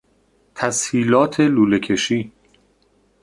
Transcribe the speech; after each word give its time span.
تسهیلات 0.55 1.39
لوله 1.39 1.79
کشی 1.79 2.31